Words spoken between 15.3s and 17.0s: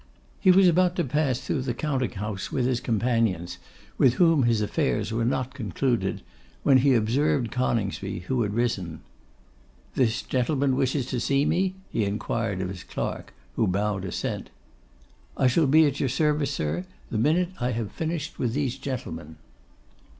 'I shall be at your service, sir,